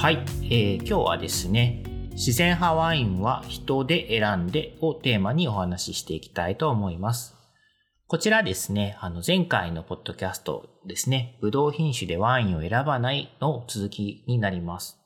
[0.00, 1.82] はい、えー今日はですね、
[2.12, 7.36] 自然派ワインは人で選んでをテーマにお話ししていきたいと思います。
[8.06, 14.99] こちらですね、あの前回のポッドキャストですね、ぶどう品種でワインを選ばないの続きになります。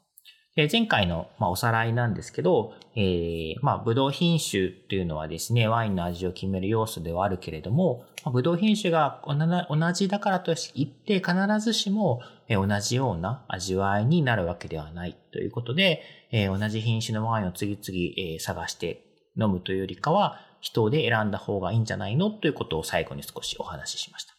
[0.56, 19.04] で前回の、ま、おさらいなんですけど、えー、まあ、ブドウ品種というのはですね、ワインの味を決める要素ではあるけれども、まあ、ブドウ品種が同じだからといって必ずしも同じような味わいになるわけではないということで、えー同じ品種のワインを次々、え探して
[19.36, 22.30] 飲むというよりかは、人で選んだ方がいいんじゃないの？
[22.30, 24.34] ということを最後に少しお話ししました。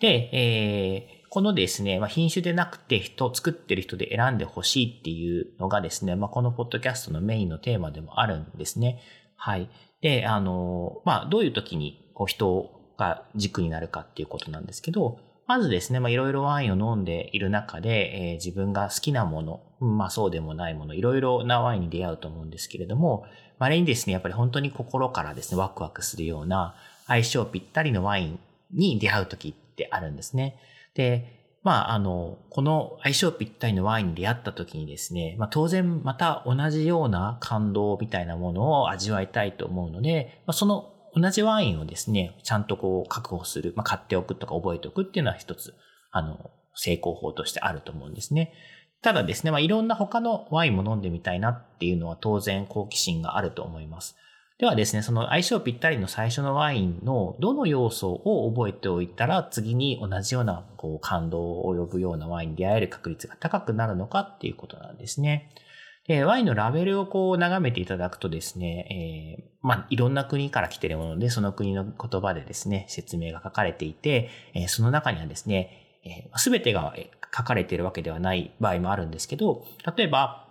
[0.00, 9.02] で、えーこのですね、まあ、品種でなくて人、作ってる人で選んでほしいっていうのがですね、まあ、このポッドキャストのメインのテーマでもあるんですね。
[9.36, 9.68] はい。
[10.00, 23.26] で、あの、まあ、どういう時にこう人が軸になるかっていうことなんですけど、まずですね、まあ、いろいろワインを飲んでいる中で、えー自分が好きなもの、まあそうでもないもの、いろいろなワインに出会うと思うんですけれども、
[23.58, 26.76] 稀にですね、やっぱり本当に心からですね、ワクワクするような
[27.06, 28.38] 相性ぴったりのワイン
[28.72, 30.56] に出会う時ってあるんですね。
[30.96, 45.74] で、まあ、あの、この相性ぴったりのワインに出会った時にですね、まあ当然また同じような感動みたいなものを味わいたいと思うので、まあ、その同じワインをですね、ちゃんとこう確保する、まあ、買っておくとか覚えておくっていうのは一つ、
[46.12, 48.52] あの、成功法としてあると思うんですね。
[49.02, 54.16] ただですね、まあ、いろんな他のワインも飲んでみたいなっていうのは当然好奇心があると思います。
[54.58, 65.50] ではですね、その相性ぴったりの最初のワインのどの要素を覚えておいたら次に同じようなこう感動を呼ぶようなワインに出会える確率が高くなるのかっていうことなんですね。
[66.08, 76.00] で、ワインのラベルをこう眺めていただくとですね、えーまあ、いろんな国から来ているもので、その国の言葉でですね、説明が書かれていて、えーその中にはですね、
[76.36, 76.94] すべてが
[77.36, 79.64] 書かれているわけではない場合もあるんですけど、
[79.96, 80.48] 例えば、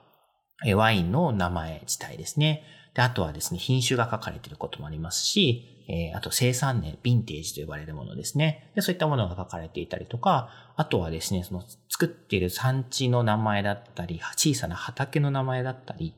[0.63, 2.63] えーワインの名前自体ですね。
[2.95, 8.71] で、あとはですね、品種が書かれていることもありますし、えーあと生産年、ヴィンテージと呼ばれるものですね。
[8.73, 16.15] で、そういったものが書かれていたりとか、あとはですね、その作っている産地の名前だったり、小さな畑の名前だったり、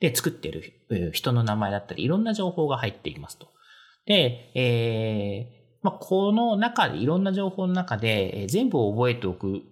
[0.00, 3.48] で、作っている人の名前だったり、いろんな情報が入っていますと。
[4.06, 9.62] で、えーまあ、この中で、いろんな情報の中で、全部を覚えておく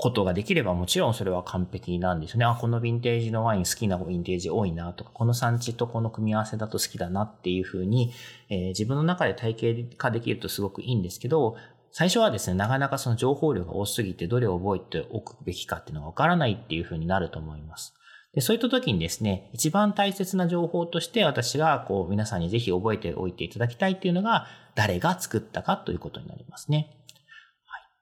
[0.00, 2.46] ことができればもちろんそれは完璧なんですね。
[2.46, 8.12] あ、このヴィンテージのワイン好きなヴィンテージ多いなとか、この産地とこの組み合わせだと好きだなっていうふうに、
[8.48, 11.56] えー自分の中で体系化できるとすごくいいんですけど、
[11.92, 17.94] 最初はですね、なかなかその情報量が多すぎてどれを覚えておくべきかっていうのがわからないっていうふうになると思います。
[18.32, 24.46] で、そういった時にですね、一番大切な情報として私がこう皆さんにぜひ覚えておいていただきたいっていうのが、
[24.76, 26.96] 誰が作ったかということになりますね。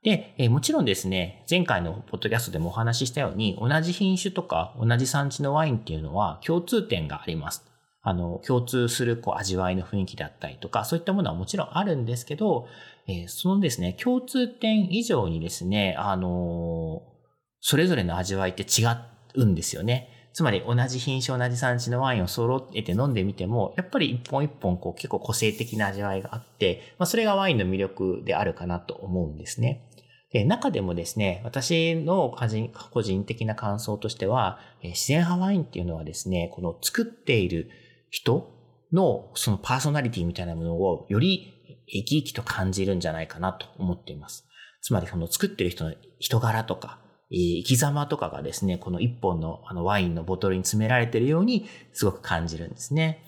[0.03, 7.64] で、えもちろんですね、前回のポッドキャストでもお話ししたように、同じ品種とか同じ産地のワインっていうのは共通点があります。
[8.03, 12.69] あの、共通するこう味わいの雰囲気だったりとか、そういったものはもちろんあるんですけど、
[13.08, 17.03] えそのですね、共通点以上にですね、あの
[17.60, 18.84] それぞれの味わいって違
[19.34, 20.08] うんですよね。
[20.32, 29.88] つまり同じ品種、同じ産地のワインを揃えて飲んでみても、やっぱり一本一本こう結構個性的な味わいがあって、まあ、それがワインの魅力であるかなと思うんですね。
[30.32, 37.70] で中でもですね、私の個人個人的な感想としては、自然派ワインっていうのはですね、この作っている
[38.10, 38.50] 人
[38.92, 41.54] のそのパーソナリティみたいなものをより
[41.86, 44.46] 生き生きと感じるんじゃないかなと思っています。
[44.82, 47.00] つまりその作ってる人の人柄とか、
[47.31, 53.24] 生き様とかがですね、この一本のあのワインのボトルに詰められているようにすごく感じるんですね。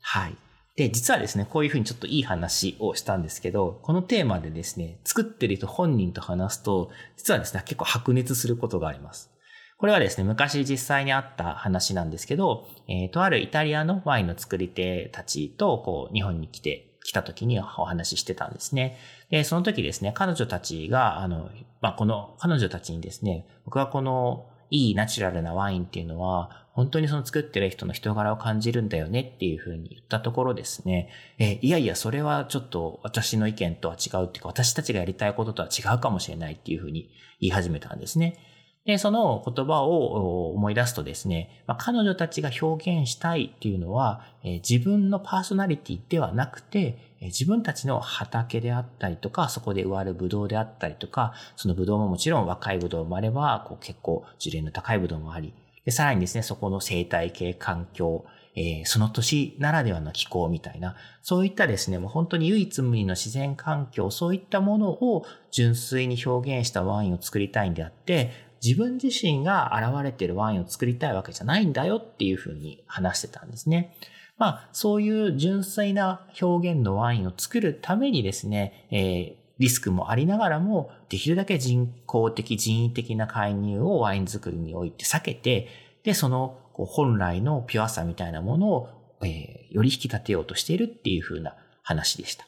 [0.00, 0.36] はい。
[0.76, 9.30] で、実はですね、こういうふうにちょっといい話をしたんですけど、このテーマでですね、作ってる人本人と話すと、実はですね、結構白熱することがあります。
[9.76, 18.98] これはですね、昔実際にあった話なんですけど、えーとあるイタリアのワインの作り手たちと、こう、日本に来て、来た時にお話ししてたんですね。
[19.30, 21.50] で、その時ですね、彼女たちが、あの、
[21.82, 37.10] まあ、この、彼女たちにですね、僕はこの、いいナチュラルなワインっていうのは、本当にその作ってる人の人柄を感じるんだよねっていうふうに言ったところですね、えいやいや、それはちょっと私の意見とは違うっていうか、私たちがやりたいこととは違うかもしれないっていうふうに
[37.40, 38.38] 言い始めたんですね。
[38.84, 55.54] で、その言葉を思い出すとですね、まあ、彼女たちが表現したいっていうのは、え自分のパーソナリティではなくて、え自分たちの畑であったりとか、そこで植わるブドウであったりとか、そのブドウももちろん若いブドウもあれば、こう結構樹齢の高いブドウもあり、
[55.84, 58.24] で、さらにですね、そこの生態系、環境、
[58.56, 68.30] えー、その年ならではの気候みたいな、そういったですね、もう本当に唯一無二の自然環境、そういったものを純粋に表現したワインを作りたいんであって、
[68.64, 73.94] 自分自身が現れているワインを作りたいわけじゃないんだよっていうふうに話してたんですね。
[74.38, 85.68] まあ、そういう純粋な表現のワインを作るためにですね、えー、リスクもありながらも、できるだけ人工的、人為的な介入をワイン作りにおいて避けて、
[86.02, 88.88] で、その本来のピュアさみたいなものを、
[89.22, 92.46] えー、より引き立てようとしているっていうふうな話でした。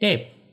[0.00, 0.44] で、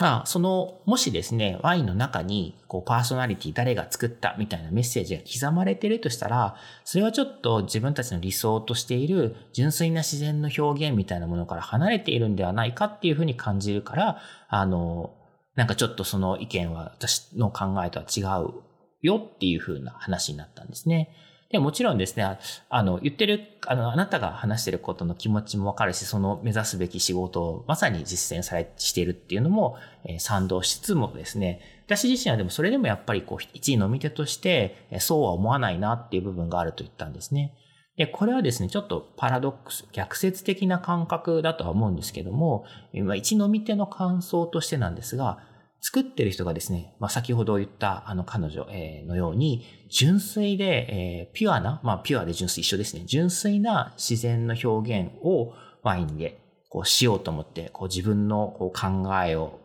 [0.00, 15.12] まあ、その、もしですね、ワインの中に、こう、パーソナリティ誰が作ったみたいなメッセージが刻まれているとしたら、それはちょっと自分たちの理想としている純粋な自然の表現みたいなものから離れているんではないかっていうふうに感じるから、あの、
[15.56, 18.62] なんかちょっとその意見は私の考えとは違う
[19.02, 21.10] よっていうふうな話になったんですね。
[21.50, 22.38] で、もちろんですね、
[22.68, 37.52] あの、言ってる、あの、あなたが話してることの気持ちもわかるし、その目指すべき仕事をまさに実践されしているっていうのも、えー、賛同しつつもですね、私自身はでもそれでもやっぱりこう、一位飲み手として、そうは思わないなっていう部分があると言ったんですね。
[38.00, 42.64] で、これはですね、ちょっとパラドックス、逆説的な感覚だとは思うんですけども、
[42.94, 45.40] 今、一飲み手の感想としてなんですが、
[45.82, 48.66] 作ってる人がですね、まあ、先ほど言ったあの彼女
[49.06, 53.02] のように、純粋で、えー、ピュアな、まあ、ピュアで純粋一緒ですね。
[53.04, 55.52] 純粋な自然の表現を
[55.82, 56.38] ワインで
[56.70, 59.60] こうしようと思って、こう自分のこう考えを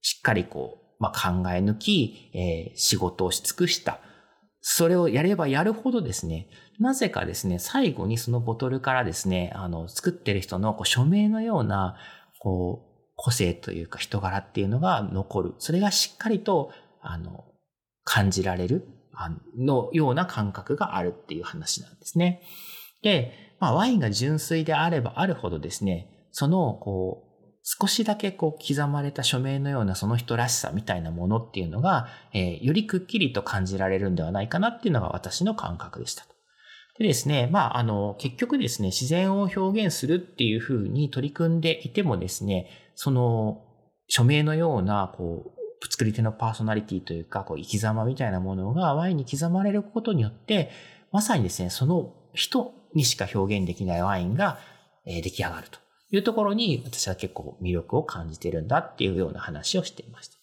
[0.00, 4.00] しっかりこう、まあ、考え抜き、えー、仕事をし尽くした。
[4.70, 6.46] それをやればやるほどですね、
[6.78, 11.96] なぜかですね、最後にそのボトルからですね、あの、作ってる人のこう署名のような、
[12.38, 15.54] こう、個性というか人柄っていうのが残る。
[15.56, 16.70] それがしっかりと、
[17.00, 17.46] あの、
[18.04, 22.42] 感じられる、あのような感覚があるっていう話なんですね。
[23.02, 27.27] で、まあ、ワインが純粋であればあるほどですね、その、こう、
[27.70, 36.34] 少しだけこう刻まれた署名のようなその人らしさみたいなものっていうのが、えー、よりくっきりと感じられるんではないかなっていうのが私の感覚でしたと。
[36.98, 43.62] でですね、まあ、あの、結局ですね、自然を表現するっていうふうに取り組んでいてもですね、その、
[44.08, 50.70] 署名のような、こう、作り手のパーソナリティというか、こう、生き様みたいなものがワインに刻まれることによって、
[51.12, 54.58] まさにですね、その人にしか表現できないワインが、
[55.04, 55.78] 出来上がると
[56.10, 60.38] いうところに、私は結構魅力を感じてるんだっていうような話をしていました。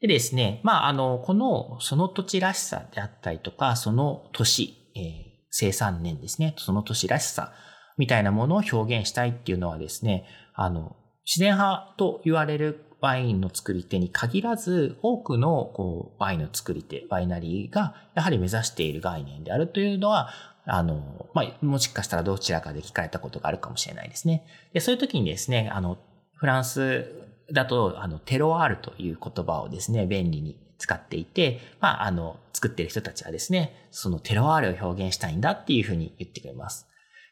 [0.00, 5.02] でですね、まあ、あの、この、その土地らしさであったりとか、その年、えー、
[5.50, 7.52] 生産年ですね、その年らしさ
[7.96, 20.30] みたいなものを表現したいっていうのはですね、あの、自然派と言われるワインの作り手に限らず、多くのこうワインの作り手、ワイナリーがやはり目指している概念であるというのは、
[20.66, 24.44] あの、まあ、もしかしたらどちらかで聞かれたことがあるかもしれないですね。
[24.72, 25.98] で、そういう時にですね、あの、
[26.34, 27.06] フランス
[27.52, 36.86] だと、あの、テロワールという言葉をですね、便利に使っていて、まあ、あの、作ってる人たちはですね、そのテロワールを表現したいんだっていうふうに言ってくれます。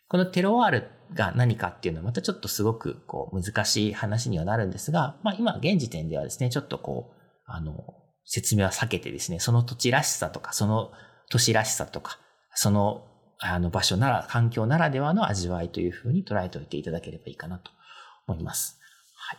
[0.09, 10.93] このテロワールが何かっていうのはまたちょっとすごくこう難しい話にはなるんですが、まあ今現時点ではですね、ちょっとこう、あの、説明は避けてですね、その土地らしさとか、その
[11.31, 12.19] 都市らしさとか、
[12.55, 13.07] その
[13.39, 17.71] あの場所なら、環境ならではの味わいというふうに捉えておいていただければいいかなと
[18.27, 18.79] 思います。
[19.15, 19.39] はい。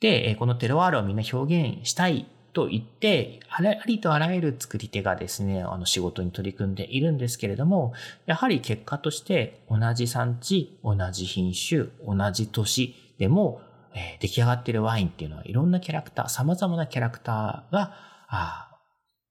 [0.00, 7.92] で、このテロワールをみんな表現したいと言って、ありとあらゆる作り手がですね、あの仕事に取り組んでいるんですけれども、
[8.26, 13.60] やはり結果として同じ産地、同じ品種、同じ年でも、
[13.94, 17.94] えー、出来上がっているワインっていうのはいろんなキャラクター、様々なキャラクターが、
[18.28, 18.76] あ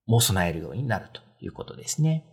[0.05, 2.25] もう備えるようになるということですね。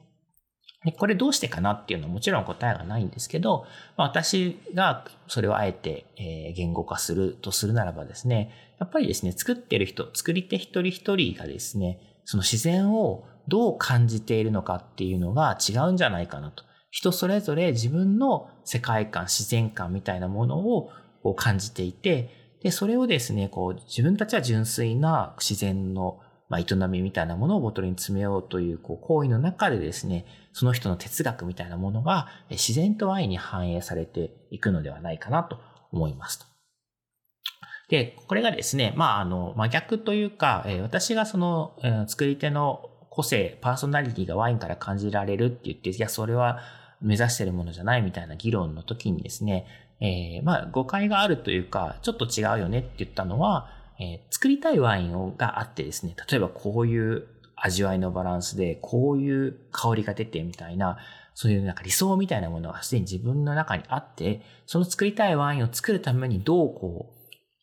[0.85, 16.65] でこれどうしてかなっていうのはもちろん答えがないんですけど、まあ、私がそれをあえて、言語化するとするならばですね、やっぱりですね、作ってる人、作り手一人一人がですね、その自然をどう感じているのかっていうのが違うんじゃないかなと。
[16.91, 20.91] 人それぞれ自分の世界観、自然観みたいなものを
[21.23, 26.21] こう感じていて、で、それをですね、こう自分たちは純粋な自然の
[26.55, 35.59] まあ、営みみたいなものをボトルに詰めようという、こう、行為の中でですね、その人の哲学みたいなものが自然とワインに反映されていくのではないかなと
[35.91, 36.47] 思いますと。
[37.89, 46.61] で、これがですね、まあ、あの、真逆というか、え私がその、え作り手の個性、パーソナリティがワインから感じられるって言って、いや、それは
[47.01, 49.67] 目指してるものじゃないみたいな議論の時にですね、
[50.01, 60.99] えー、まあ、誤解があるというか、ちょっと違うよねって言ったのは、えー、作りたいワインをがあってですね、例えばこういう味わいのバランスで、こういう香りが出てみたいな、
[61.35, 67.15] そういうなんか理想みたいなものがすでに自分の中にあって、その作りたいワインを作るためにどうこう、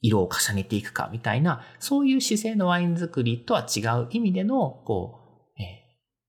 [0.01, 5.19] 色を重ねていくかみたいな、そういう姿勢のワイン作りとは違う意味での、こ
[5.57, 5.67] う、えー、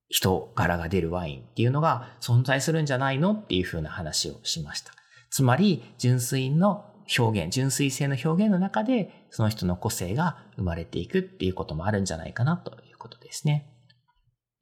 [0.09, 4.92] 人柄が出るワインっていうのが存在するんじゃないのっていうふうな話をしました。
[5.30, 13.69] つまり、純粋の表現、純粋性の表現の中で、その人の個性が生まれていくっていうこともあるんじゃないかなということですね。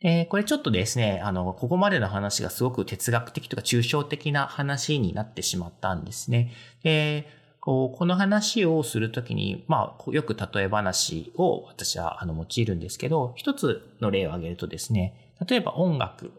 [0.03, 6.53] えー、これちょっとですね、あの、ここまでの話がすごく哲学的とか抽象的な話になってしまったんですね。
[6.83, 7.27] で、
[7.61, 16.33] こう、この話をするときに、まあ、よく例え話を私はあの用いるんですけど、一つの例を挙げるとですね、例えば音楽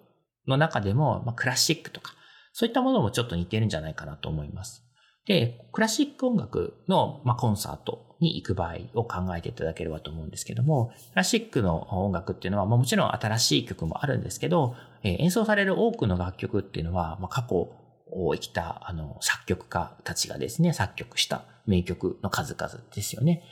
[0.47, 2.15] の中でも、まあ、クラシックとか、
[2.53, 4.83] そういったものもちょっと似てるんじゃないかなと思います。
[5.25, 23.43] で、クラシック音楽の、まあ、コンサートに行く場合を考えていただければと思うんですけども、クラシックの音楽っていうのは、まあ、もちろん新しい曲もあるんですけど、えー、演奏される多くの楽曲っていうのは、まあ、過去を生きた、あの、作曲家たちがですね、作曲した名曲の数々ですよね。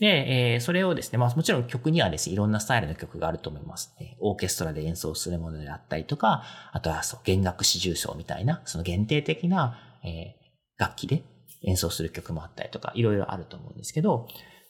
[0.00, 3.96] で、えー、それをですね、まあもちろん曲にはですね、いろんなスタイルの曲があると思います。
[4.20, 10.37] オーケストラで演奏するものであったりとか、あとはそう、弦楽四重奏みたいな、その限定的な、えー、
[10.78, 11.24] 楽器で
[11.62, 14.28] 演奏する曲もあったりとか、いろいろあると思うんですけど、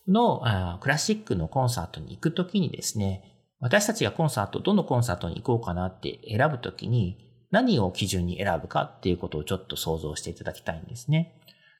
[0.09, 0.43] の
[0.81, 7.19] クラシックのコンサートに行くときにですね、私たちがコンサート、どのコンサートに行こうかなって選ぶときに、
[7.51, 11.35] 何を基準に選ぶかっていうことをちょっと想像していただきたいんですね。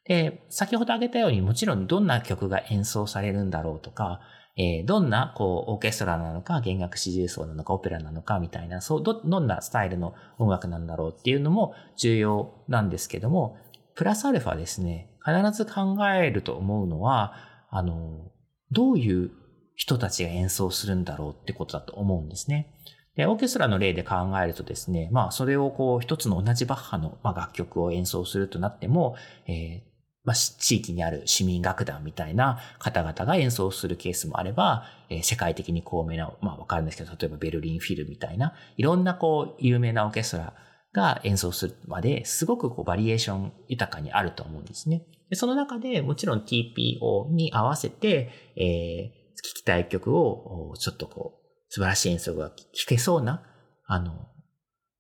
[0.05, 4.21] で、先ほど挙げたようにもちろんどんな曲が演奏されるんだろうとか、
[4.57, 13.57] えー、どんな、こう、オーケストラなのか、弦楽四重奏なのか、オペラなのか、みたいな、そう、ど、どんなスタイルの音楽なんだろうっていうのも重要なんですけども、
[13.99, 17.35] プラスアルファですね、必ず考えると思うのは、
[17.69, 18.31] あの、
[18.71, 19.33] どういう
[19.75, 22.73] 人たちが演奏するんだろうってことだと思うんですね。
[23.17, 29.17] で、オーケストラの例で考えるとですね、まあ、それをこう、一つの同じバッハの、ま、楽曲を演奏するとなっても、
[29.49, 29.81] えー、
[30.23, 40.55] まあ、地域にある市民楽団みたいな方々が演奏するケースもあれば、えー、世界的に高名な、まあ、わかるんですけど、例えばベルリンフィルみたいな、いろんなこう、有名なオーケストラ
[40.93, 45.07] が演奏するまで、すごくこう、バリエーション豊かにあると思うんですね。
[45.31, 53.43] でその中でもちろん TPO に合わせて、えー、聴きたい曲をちょっとこう、素晴らしい演奏が聴けそうな、
[53.87, 54.27] あの、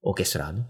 [0.02, 0.64] オーケストラの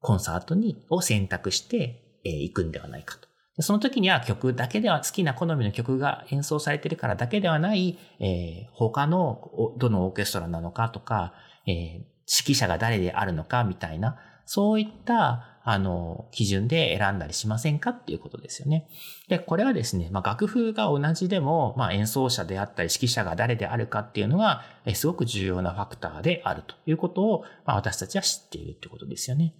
[0.00, 3.28] コンサートに、を選択して、えー、行くんではないかと。
[3.60, 9.40] その時には曲だけでは、好きな好みの曲が演奏されているからだけではない、えー、他の、
[9.78, 11.34] どのオーケストラなのかとか、
[11.66, 18.88] えー、指揮者が誰であるのかみたいな、そういった、あの、基準で選んだりしませんかっていうことですよね。
[19.28, 29.54] で、これはですね、まあ、楽譜が同じでも、まあ、演奏者であったり指揮者が誰であるかっていうのが、えすごく重要なファクターであるということを、まあ、私たちは知っているってことですよね。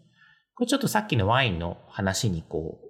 [0.54, 2.88] これちょっとさっきのワインの話にこう、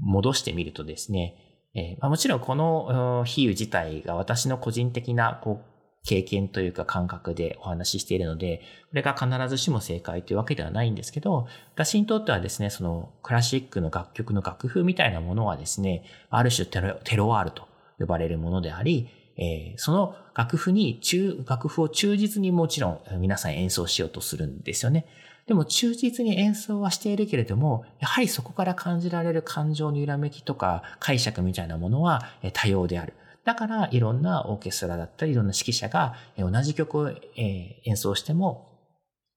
[0.00, 1.36] 戻してみるとですね、
[1.74, 5.77] えーまあ、もちろんこの比喩自体が私の個人的なこう
[6.08, 25.04] 経験というか感覚でお話ししているので、これが必ずしも正解というわけではないんですけど、私にとってはですね、そのクラシックの楽曲の楽譜みたいなものはですね、ある種テロテロワールと呼ばれるものであり、えー、その楽譜に中、楽譜を忠実にもちろん皆さん演奏しようとするんですよね。
[25.46, 32.22] でも忠実に演奏はしているけれども、やはりそこから感じられる感情の揺らめきとか解釈みたいなものは
[32.54, 33.12] 多様である。
[33.48, 38.68] だから、いろんなオーケストラだったり、いろんな指揮者が同じ曲を演奏しても、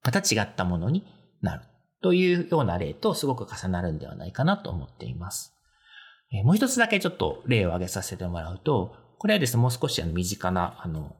[0.03, 1.05] また違ったものに
[1.41, 1.61] なる。
[2.01, 5.53] というような例とすごく重なるんではないかなと思っています。
[6.43, 11.15] もう一つだけちょっと例を挙げさせてもらうと、これはですね、もう少しあの身近な、あの、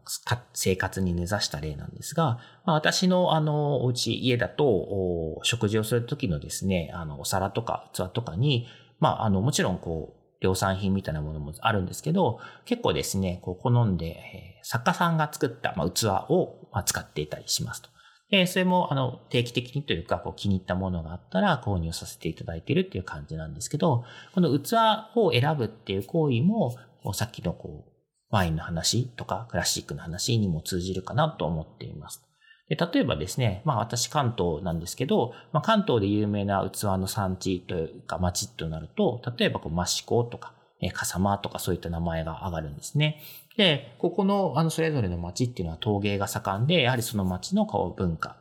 [0.52, 8.68] 生活に根ざした例なんですが、まあ、私のあの、お家、家だと、食事をするときのですね、あの、お皿とか器とかに、
[9.00, 17.90] まあ、あの、もちろんこう、量産品みたいなものもあるんですけど、結構ですね、こう好んで、作家さんが作った、ま、器を、ま、使っていたりしますと。
[18.32, 24.74] で、それも、あの、定期的にというか、こう気に入ったものがあったら購入させていただいているっていう感じなんですけど、この器
[25.16, 26.76] を選ぶっていう行為も、
[27.14, 27.92] さっきのこう、
[28.32, 32.24] ワインの話とかクラシックの話にも通じるかなと思っています。
[32.70, 43.22] で例えばですね、まあ私関東なんですけど、まあ、関東で有名な器の産地というか町となると、例えばこう益子とか、え笠間とかそういった名前が上がるんですね。
[43.58, 48.38] で、ここのあのそれぞれの町っていうのは陶芸が盛んで、やはりその町のこう文化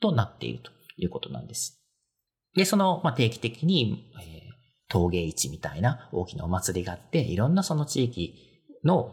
[0.00, 1.82] となっているということなんです。
[2.54, 4.52] で、その、まあ、定期的に、えー、
[4.88, 8.34] 陶芸市みたいな大きなお祭りがあって、いろんなその地域
[8.82, 9.12] の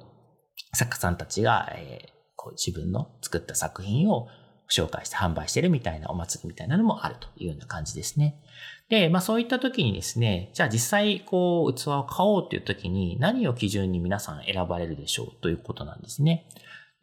[0.74, 4.28] 作家さんたちが、えー、こう自分の作った作品を
[4.74, 8.42] 紹介して販売してるみたいなお祭りみたいなのもあるというような感じですね。
[8.90, 16.50] で、まあそういった時にですね、じゃあ実際こう器を買おうっていう時に何を基準に皆さん選ばれるでしょうということなんですね。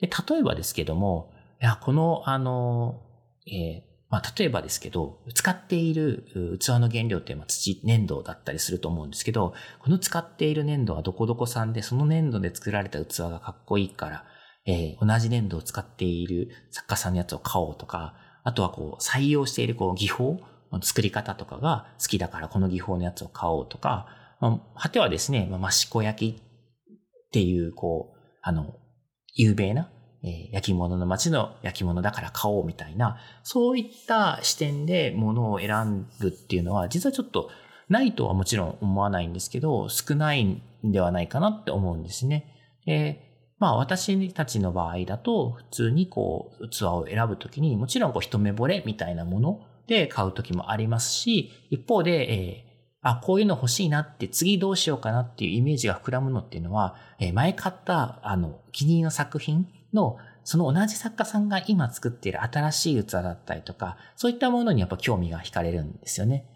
[0.00, 3.03] で、例えばですけども、いや、このあの、
[3.47, 14.25] えーまあ、例えばですけど、使っている器の原料って土、粘土だったりすると思うんですけど、この使っている粘土はどこどこ産で、その粘土で作られた器がかっこいいから、
[14.67, 18.14] えー、同じ粘土を使っている作家さんのやつを買おうとか、
[18.45, 20.40] あとはこう、採用しているこう技法
[20.73, 24.07] の、作り方とかが好きだからこの技法のやつを買おうとか、
[24.40, 28.75] まあ、果てはですね、まあ、益子焼きっていう、こう、あの、
[29.35, 29.90] 有名な、
[30.23, 37.50] えー、焼き物の街の焼き物だから買おうみたいな、そういった視点で物を選ぶっていうのは、実はちょっと
[37.88, 42.47] ないとはもちろん思わないんですけど、少ないんではないかなって思うんですね。
[42.87, 43.29] え
[43.61, 66.47] まあ私たちの場合だと普通にこう器を選ぶときにもちろんこう一目惚れみたいなもので買うときもありますし、一方で、えー、あ、こういうの欲しいなって次どうしようかなっていうイメージが膨らむのっていうのは、えー、前買ったあの気に入りの作品のその同じ作家さんが今作っている新しい器だったりとか、そういったものにやっぱ興味が惹かれるんですよね。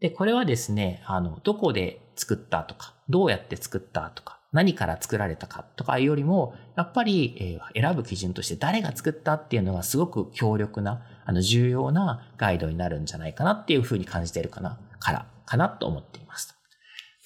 [0.00, 16.56] で、これはですね、あの、どこで作ったとか、どうやって作ったとか、何から作られたかとかよりも、やっぱり、選ぶ基準として誰が作ったっていうのがすごく強力な、あの重要なガイドになるんじゃないかなっていうふうに感じてるかな、からかなと思っています。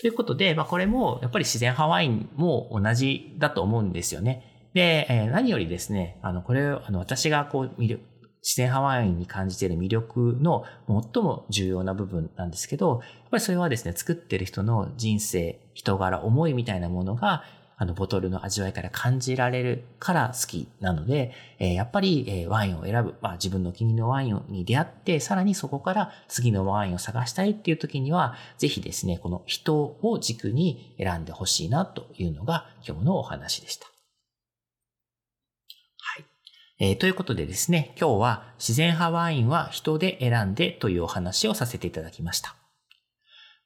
[0.00, 4.70] ということで、まあこれもやっぱり自然派ワインも同じだと思うんですよね。
[4.74, 8.00] で、え何よりですね、あの、これ、あの、私がこう、見る、
[8.42, 17.44] 自然派ワインに感じている魅力の最も重要な部分なんですけど、やっぱりそれはですね、作ってる人の人生、人柄、思いみたいなものが、
[17.82, 33.86] あの、ボトルの味わいから感じられるから好きなので、えー、やっぱり、えー、ワインを選ぶ、まあ自分の気に入りのワインに出会って、さらにそこから次のワインを探したいっていう時には、ぜひですね、この人を軸に選んでほしいなというのが今日のお話でした。
[36.84, 42.56] えー、ということでですね、今日は自然派ワインは人で選んでというお話をさせていただきました。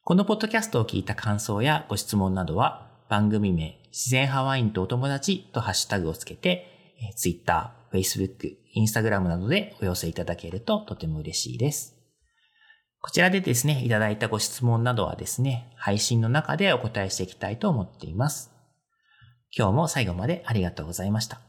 [0.04, 11.96] このポッドキャストを聞いた感想やご質問などは番組名自然派ワインとお友達とハッシュタグをつけて、えー、Twitter、Facebook、Instagram などでお寄せいただけるととても嬉しいです。
[13.00, 18.52] こちらでですね、いただいたご質問などはですね、配信の中でお答えしていきたいと思っています。
[19.56, 21.40] 今日も最後までありがとうございました。